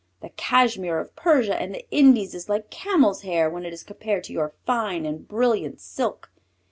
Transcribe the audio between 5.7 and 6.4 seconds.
silk.